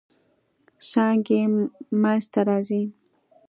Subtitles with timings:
[0.89, 1.41] څانګې
[2.01, 2.83] منځ ته راځي.